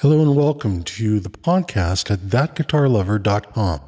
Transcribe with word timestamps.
Hello 0.00 0.22
and 0.22 0.34
welcome 0.34 0.82
to 0.82 1.20
the 1.20 1.28
podcast 1.28 2.10
at 2.10 2.20
thatguitarlover.com. 2.20 3.80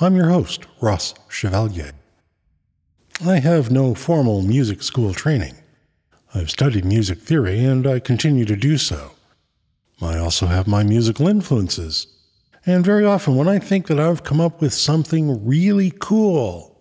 I'm 0.00 0.16
your 0.16 0.30
host, 0.30 0.66
Ross 0.80 1.14
Chevalier. 1.28 1.92
I 3.24 3.38
have 3.38 3.70
no 3.70 3.94
formal 3.94 4.42
music 4.42 4.82
school 4.82 5.14
training. 5.14 5.54
I've 6.34 6.50
studied 6.50 6.84
music 6.84 7.20
theory 7.20 7.64
and 7.64 7.86
I 7.86 8.00
continue 8.00 8.44
to 8.44 8.56
do 8.56 8.76
so. 8.76 9.12
I 10.02 10.18
also 10.18 10.46
have 10.46 10.66
my 10.66 10.82
musical 10.82 11.28
influences, 11.28 12.08
and 12.66 12.84
very 12.84 13.04
often 13.04 13.36
when 13.36 13.46
I 13.46 13.60
think 13.60 13.86
that 13.86 14.00
I've 14.00 14.24
come 14.24 14.40
up 14.40 14.60
with 14.60 14.74
something 14.74 15.46
really 15.46 15.92
cool, 16.00 16.76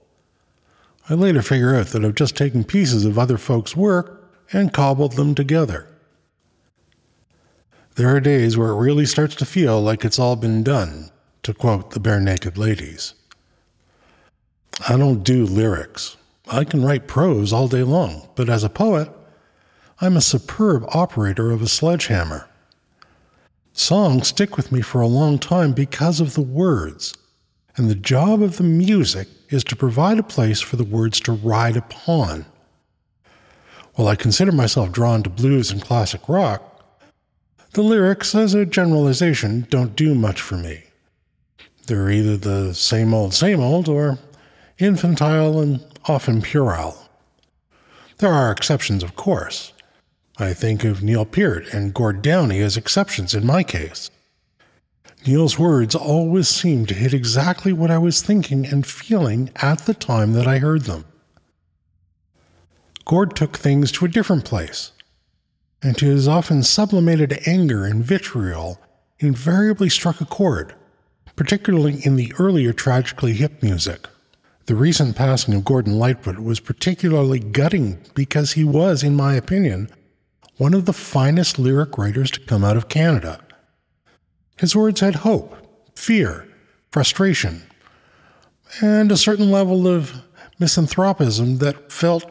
I 1.08 1.13
later 1.13 1.44
figure 1.44 1.75
out 1.75 1.89
that 1.89 2.03
I've 2.03 2.16
just 2.16 2.36
taken 2.36 2.63
pieces 2.63 3.05
of 3.05 3.20
other 3.20 3.38
folks' 3.38 3.75
work 3.75 4.34
and 4.52 4.73
cobbled 4.73 5.17
them 5.17 5.36
together. 5.36 5.88
There 7.95 8.09
are 8.09 8.20
days 8.20 8.57
where 8.57 8.70
it 8.70 8.79
really 8.79 9.05
starts 9.05 9.35
to 9.35 9.45
feel 9.45 9.79
like 9.79 10.03
it's 10.03 10.17
all 10.17 10.35
been 10.35 10.63
done, 10.63 11.11
to 11.43 11.53
quote 11.53 11.91
the 11.91 11.99
Barenaked 11.99 12.57
Ladies. 12.57 13.13
I 14.89 14.97
don't 14.97 15.23
do 15.23 15.45
lyrics. 15.45 16.17
I 16.49 16.63
can 16.63 16.83
write 16.83 17.07
prose 17.07 17.53
all 17.53 17.67
day 17.67 17.83
long, 17.83 18.29
but 18.33 18.49
as 18.49 18.63
a 18.63 18.69
poet, 18.69 19.11
I'm 20.02 20.17
a 20.17 20.21
superb 20.21 20.85
operator 20.89 21.52
of 21.52 21.61
a 21.61 21.67
sledgehammer. 21.67 22.49
Songs 23.73 24.30
stick 24.30 24.57
with 24.57 24.72
me 24.72 24.81
for 24.81 25.00
a 25.00 25.07
long 25.07 25.38
time 25.38 25.73
because 25.73 26.19
of 26.19 26.33
the 26.33 26.41
words, 26.41 27.13
and 27.78 27.89
the 27.89 27.95
job 27.95 28.41
of 28.41 28.57
the 28.57 28.63
music 28.63 29.28
is 29.50 29.63
to 29.66 29.75
provide 29.75 30.17
a 30.17 30.23
place 30.23 30.61
for 30.61 30.78
the 30.78 30.83
words 30.83 31.19
to 31.19 31.31
ride 31.31 31.78
upon. 31.78 32.47
While 33.94 34.07
I 34.07 34.16
consider 34.16 34.52
myself 34.52 34.91
drawn 34.91 35.22
to 35.22 35.30
blues 35.30 35.69
and 35.69 35.80
classic 35.80 36.28
rock, 36.28 36.72
the 37.73 37.83
lyrics, 37.83 38.35
as 38.35 38.53
a 38.53 38.66
generalization, 38.66 39.67
don't 39.69 39.95
do 39.95 40.16
much 40.16 40.39
for 40.39 40.55
me. 40.55 40.83
They're 41.88 42.09
either 42.09 42.38
the 42.38 42.73
same 42.73 43.13
old, 43.13 43.33
same 43.33 43.59
old, 43.59 43.89
or 43.89 44.19
infantile 44.79 45.59
and 45.59 45.83
often 46.05 46.41
puerile. 46.41 46.97
There 48.19 48.31
are 48.31 48.51
exceptions, 48.51 49.03
of 49.03 49.16
course. 49.16 49.73
I 50.38 50.53
think 50.53 50.83
of 50.83 51.03
Neil 51.03 51.25
Peart 51.25 51.73
and 51.73 51.94
Gord 51.94 52.21
Downie 52.21 52.61
as 52.61 52.77
exceptions 52.77 53.33
in 53.33 53.45
my 53.45 53.63
case. 53.63 54.09
Neil's 55.27 55.59
words 55.59 55.94
always 55.94 56.47
seemed 56.47 56.88
to 56.88 56.94
hit 56.94 57.13
exactly 57.13 57.73
what 57.73 57.91
I 57.91 57.97
was 57.97 58.21
thinking 58.21 58.66
and 58.66 58.85
feeling 58.85 59.51
at 59.57 59.79
the 59.79 59.94
time 59.94 60.33
that 60.33 60.47
I 60.47 60.59
heard 60.59 60.83
them. 60.83 61.05
Gord 63.05 63.35
took 63.35 63.57
things 63.57 63.91
to 63.94 64.05
a 64.05 64.09
different 64.09 64.45
place 64.45 64.92
and 65.84 65.98
to 65.98 66.06
his 66.06 66.28
often 66.28 66.64
sublimated 66.64 67.42
anger 67.45 67.86
and 67.86 68.03
vitriol 68.03 68.80
invariably 69.20 69.90
struck 69.90 70.22
a 70.22 70.25
chord, 70.25 70.73
particularly 71.36 72.00
in 72.06 72.16
the 72.16 72.34
earlier 72.40 72.73
tragically 72.73 73.34
hip 73.34 73.62
music. 73.62 74.08
The 74.66 74.75
recent 74.75 75.17
passing 75.17 75.53
of 75.53 75.66
Gordon 75.66 76.00
Lightfoot 76.00 76.40
was 76.40 76.62
particularly 76.62 77.40
gutting 77.40 78.00
because 78.16 78.53
he 78.53 78.64
was, 78.64 79.03
in 79.03 79.14
my 79.14 79.36
opinion, 79.36 79.90
one 80.58 80.73
of 80.73 80.86
the 80.86 80.94
finest 80.94 81.59
lyric 81.59 81.97
writers 81.97 82.31
to 82.31 82.40
come 82.40 82.64
out 82.64 82.78
of 82.78 82.88
Canada. 82.88 83.42
His 84.58 84.75
words 84.75 85.02
had 85.02 85.16
hope, 85.16 85.56
fear, 85.95 86.47
frustration, 86.92 87.64
and 88.81 89.12
a 89.12 89.18
certain 89.18 89.52
level 89.52 89.88
of 89.88 90.13
misanthropism 90.59 91.57
that 91.57 91.91
felt, 91.91 92.24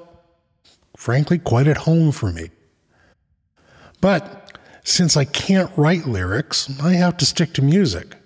frankly, 0.97 1.38
quite 1.38 1.66
at 1.66 1.76
home 1.78 2.12
for 2.12 2.32
me. 2.32 2.49
But 4.02 4.58
since 4.84 5.16
I 5.16 5.24
can't 5.24 5.70
write 5.76 6.06
lyrics, 6.06 6.68
I 6.82 6.94
have 6.94 7.16
to 7.18 7.24
stick 7.24 7.54
to 7.54 7.62
music. 7.62 8.16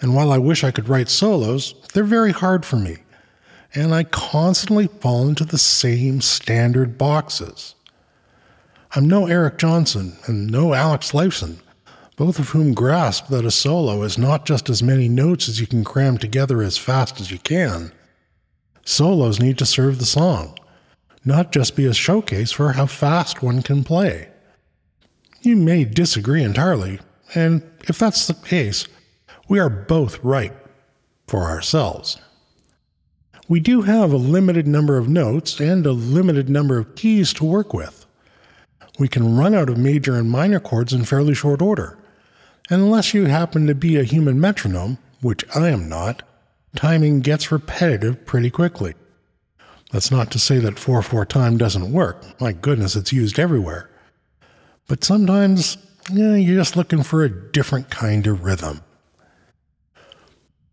And 0.00 0.14
while 0.14 0.32
I 0.32 0.38
wish 0.38 0.64
I 0.64 0.70
could 0.70 0.88
write 0.88 1.10
solos, 1.10 1.74
they're 1.92 2.02
very 2.02 2.32
hard 2.32 2.64
for 2.64 2.76
me. 2.76 2.96
And 3.74 3.94
I 3.94 4.04
constantly 4.04 4.86
fall 4.86 5.28
into 5.28 5.44
the 5.44 5.58
same 5.58 6.22
standard 6.22 6.96
boxes. 6.96 7.74
I'm 8.94 9.06
no 9.06 9.26
Eric 9.26 9.58
Johnson 9.58 10.16
and 10.26 10.50
no 10.50 10.72
Alex 10.72 11.12
Lifeson, 11.12 11.58
both 12.16 12.38
of 12.38 12.50
whom 12.50 12.72
grasp 12.72 13.28
that 13.28 13.44
a 13.44 13.50
solo 13.50 14.02
is 14.02 14.16
not 14.16 14.46
just 14.46 14.70
as 14.70 14.82
many 14.82 15.10
notes 15.10 15.46
as 15.46 15.60
you 15.60 15.66
can 15.66 15.84
cram 15.84 16.16
together 16.16 16.62
as 16.62 16.78
fast 16.78 17.20
as 17.20 17.30
you 17.30 17.38
can. 17.38 17.92
Solos 18.86 19.40
need 19.40 19.58
to 19.58 19.66
serve 19.66 19.98
the 19.98 20.06
song, 20.06 20.58
not 21.22 21.52
just 21.52 21.76
be 21.76 21.84
a 21.84 21.92
showcase 21.92 22.52
for 22.52 22.72
how 22.72 22.86
fast 22.86 23.42
one 23.42 23.60
can 23.60 23.84
play. 23.84 24.30
You 25.42 25.56
may 25.56 25.84
disagree 25.84 26.42
entirely, 26.42 27.00
and 27.34 27.62
if 27.88 27.98
that's 27.98 28.26
the 28.26 28.34
case, 28.34 28.86
we 29.48 29.58
are 29.58 29.70
both 29.70 30.22
right 30.24 30.52
for 31.26 31.44
ourselves. 31.44 32.18
We 33.48 33.60
do 33.60 33.82
have 33.82 34.12
a 34.12 34.16
limited 34.16 34.66
number 34.66 34.98
of 34.98 35.08
notes 35.08 35.60
and 35.60 35.86
a 35.86 35.92
limited 35.92 36.48
number 36.48 36.78
of 36.78 36.96
keys 36.96 37.32
to 37.34 37.44
work 37.44 37.72
with. 37.72 38.06
We 38.98 39.08
can 39.08 39.36
run 39.36 39.54
out 39.54 39.68
of 39.68 39.78
major 39.78 40.16
and 40.16 40.30
minor 40.30 40.58
chords 40.58 40.92
in 40.92 41.04
fairly 41.04 41.34
short 41.34 41.62
order. 41.62 41.98
Unless 42.70 43.14
you 43.14 43.26
happen 43.26 43.66
to 43.66 43.74
be 43.74 43.96
a 43.96 44.02
human 44.02 44.40
metronome, 44.40 44.98
which 45.20 45.44
I 45.54 45.68
am 45.68 45.88
not, 45.88 46.22
timing 46.74 47.20
gets 47.20 47.52
repetitive 47.52 48.26
pretty 48.26 48.50
quickly. 48.50 48.94
That's 49.92 50.10
not 50.10 50.32
to 50.32 50.38
say 50.40 50.58
that 50.58 50.78
4 50.78 51.02
4 51.02 51.24
time 51.26 51.56
doesn't 51.56 51.92
work. 51.92 52.40
My 52.40 52.52
goodness, 52.52 52.96
it's 52.96 53.12
used 53.12 53.38
everywhere. 53.38 53.88
But 54.86 55.04
sometimes, 55.04 55.78
you're 56.10 56.56
just 56.56 56.76
looking 56.76 57.02
for 57.02 57.24
a 57.24 57.52
different 57.52 57.90
kind 57.90 58.26
of 58.26 58.44
rhythm. 58.44 58.82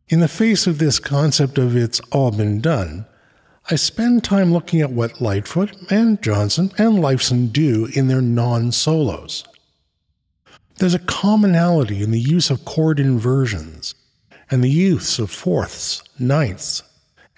In 0.10 0.20
the 0.20 0.28
face 0.28 0.68
of 0.68 0.78
this 0.78 1.00
concept 1.00 1.58
of 1.58 1.76
it's 1.76 2.00
all 2.12 2.32
been 2.32 2.62
done, 2.62 3.06
I 3.72 3.76
spend 3.76 4.24
time 4.24 4.52
looking 4.52 4.82
at 4.82 4.92
what 4.92 5.22
Lightfoot 5.22 5.76
and 5.90 6.22
Johnson 6.22 6.72
and 6.78 7.00
Lifeson 7.00 7.52
do 7.52 7.88
in 7.94 8.08
their 8.08 8.22
non 8.22 8.72
solos. 8.72 9.46
There's 10.78 10.94
a 10.94 11.00
commonality 11.00 12.04
in 12.04 12.12
the 12.12 12.20
use 12.20 12.50
of 12.50 12.66
chord 12.66 13.00
inversions 13.00 13.96
and 14.52 14.64
the 14.64 14.70
use 14.70 15.18
of 15.18 15.32
fourths, 15.32 16.04
ninths, 16.20 16.84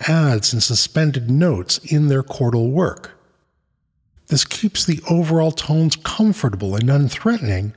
adds, 0.08 0.52
and 0.52 0.64
suspended 0.64 1.30
notes 1.30 1.78
in 1.78 2.08
their 2.08 2.24
chordal 2.24 2.72
work. 2.72 3.15
This 4.28 4.46
keeps 4.46 4.86
the 4.86 5.02
overall 5.10 5.52
tones 5.52 5.96
comfortable 5.96 6.76
and 6.76 6.90
unthreatening, 6.90 7.74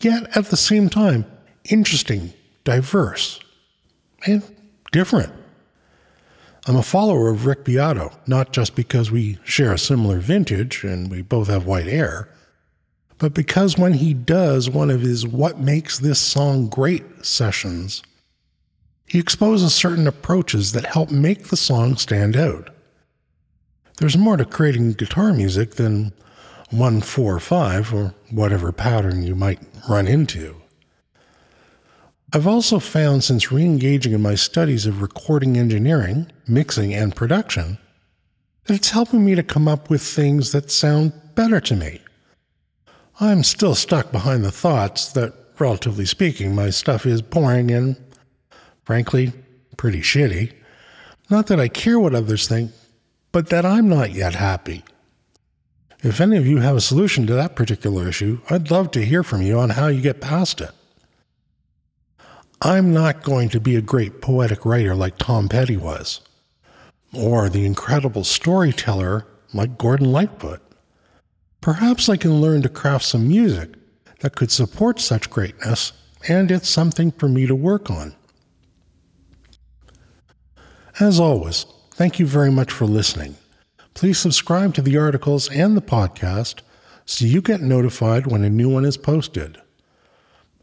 yet 0.00 0.36
at 0.36 0.46
the 0.46 0.56
same 0.56 0.88
time 0.88 1.26
interesting, 1.64 2.32
diverse, 2.64 3.40
and 4.26 4.42
different. 4.92 5.32
I'm 6.66 6.76
a 6.76 6.82
follower 6.82 7.30
of 7.30 7.46
Rick 7.46 7.64
Beato, 7.64 8.12
not 8.26 8.52
just 8.52 8.74
because 8.74 9.10
we 9.10 9.38
share 9.42 9.72
a 9.72 9.78
similar 9.78 10.18
vintage 10.18 10.84
and 10.84 11.10
we 11.10 11.22
both 11.22 11.48
have 11.48 11.66
white 11.66 11.86
hair, 11.86 12.28
but 13.18 13.34
because 13.34 13.76
when 13.76 13.94
he 13.94 14.14
does 14.14 14.70
one 14.70 14.90
of 14.90 15.00
his 15.00 15.26
What 15.26 15.58
Makes 15.58 15.98
This 15.98 16.20
Song 16.20 16.68
Great 16.68 17.24
sessions, 17.24 18.02
he 19.06 19.18
exposes 19.18 19.74
certain 19.74 20.06
approaches 20.06 20.72
that 20.72 20.84
help 20.86 21.10
make 21.10 21.44
the 21.48 21.56
song 21.56 21.96
stand 21.96 22.36
out. 22.36 22.70
There's 23.98 24.16
more 24.16 24.36
to 24.36 24.44
creating 24.44 24.92
guitar 24.92 25.32
music 25.32 25.72
than 25.74 26.12
1 26.70 27.00
4 27.00 27.40
5 27.40 27.94
or 27.94 28.14
whatever 28.30 28.70
pattern 28.70 29.24
you 29.24 29.34
might 29.34 29.60
run 29.88 30.06
into. 30.06 30.54
I've 32.32 32.46
also 32.46 32.78
found 32.78 33.24
since 33.24 33.50
re 33.50 33.64
engaging 33.64 34.12
in 34.12 34.22
my 34.22 34.36
studies 34.36 34.86
of 34.86 35.02
recording 35.02 35.56
engineering, 35.56 36.30
mixing, 36.46 36.94
and 36.94 37.16
production 37.16 37.78
that 38.64 38.74
it's 38.74 38.90
helping 38.90 39.24
me 39.24 39.34
to 39.34 39.42
come 39.42 39.66
up 39.66 39.90
with 39.90 40.02
things 40.02 40.52
that 40.52 40.70
sound 40.70 41.12
better 41.34 41.58
to 41.58 41.74
me. 41.74 42.00
I'm 43.18 43.42
still 43.42 43.74
stuck 43.74 44.12
behind 44.12 44.44
the 44.44 44.52
thoughts 44.52 45.08
that, 45.12 45.32
relatively 45.58 46.04
speaking, 46.04 46.54
my 46.54 46.70
stuff 46.70 47.04
is 47.04 47.22
boring 47.22 47.70
and, 47.70 47.96
frankly, 48.84 49.32
pretty 49.76 50.02
shitty. 50.02 50.52
Not 51.30 51.48
that 51.48 51.58
I 51.58 51.68
care 51.68 51.98
what 51.98 52.14
others 52.14 52.46
think, 52.46 52.70
but 53.32 53.50
that 53.50 53.66
I'm 53.66 53.88
not 53.88 54.12
yet 54.12 54.34
happy. 54.34 54.84
If 56.02 56.20
any 56.20 56.36
of 56.36 56.46
you 56.46 56.58
have 56.58 56.76
a 56.76 56.80
solution 56.80 57.26
to 57.26 57.34
that 57.34 57.56
particular 57.56 58.08
issue, 58.08 58.40
I'd 58.48 58.70
love 58.70 58.92
to 58.92 59.04
hear 59.04 59.22
from 59.22 59.42
you 59.42 59.58
on 59.58 59.70
how 59.70 59.88
you 59.88 60.00
get 60.00 60.20
past 60.20 60.60
it. 60.60 60.70
I'm 62.62 62.92
not 62.92 63.22
going 63.22 63.48
to 63.50 63.60
be 63.60 63.76
a 63.76 63.82
great 63.82 64.20
poetic 64.20 64.64
writer 64.64 64.94
like 64.94 65.18
Tom 65.18 65.48
Petty 65.48 65.76
was, 65.76 66.20
or 67.12 67.48
the 67.48 67.64
incredible 67.64 68.24
storyteller 68.24 69.26
like 69.52 69.78
Gordon 69.78 70.12
Lightfoot. 70.12 70.60
Perhaps 71.60 72.08
I 72.08 72.16
can 72.16 72.40
learn 72.40 72.62
to 72.62 72.68
craft 72.68 73.04
some 73.04 73.28
music 73.28 73.70
that 74.20 74.36
could 74.36 74.50
support 74.50 75.00
such 75.00 75.30
greatness, 75.30 75.92
and 76.28 76.50
it's 76.50 76.68
something 76.68 77.10
for 77.12 77.28
me 77.28 77.46
to 77.46 77.54
work 77.54 77.90
on. 77.90 78.14
As 81.00 81.20
always, 81.20 81.66
Thank 81.98 82.20
you 82.20 82.26
very 82.26 82.52
much 82.52 82.70
for 82.70 82.84
listening. 82.84 83.34
Please 83.92 84.20
subscribe 84.20 84.72
to 84.74 84.82
the 84.82 84.96
articles 84.96 85.50
and 85.50 85.76
the 85.76 85.82
podcast 85.82 86.60
so 87.04 87.24
you 87.24 87.42
get 87.42 87.60
notified 87.60 88.28
when 88.28 88.44
a 88.44 88.48
new 88.48 88.68
one 88.68 88.84
is 88.84 88.96
posted. 88.96 89.60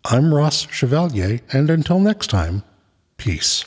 I'm 0.05 0.33
Ross 0.33 0.65
Chevalier, 0.71 1.41
and 1.51 1.69
until 1.69 1.99
next 1.99 2.27
time, 2.29 2.63
peace. 3.17 3.65